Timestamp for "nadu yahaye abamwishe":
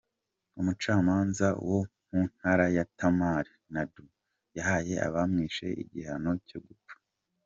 3.71-5.67